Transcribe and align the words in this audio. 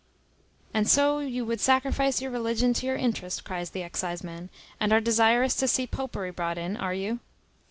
"And 0.73 0.89
so 0.89 1.19
you 1.19 1.45
would 1.45 1.61
sacrifice 1.61 2.23
your 2.23 2.31
religion 2.31 2.73
to 2.73 2.87
your 2.87 2.95
interest," 2.95 3.43
cries 3.45 3.69
the 3.69 3.83
exciseman; 3.83 4.49
"and 4.79 4.91
are 4.91 4.99
desirous 4.99 5.53
to 5.57 5.67
see 5.67 5.85
popery 5.85 6.31
brought 6.31 6.57
in, 6.57 6.75
are 6.75 6.95
you?" 6.95 7.19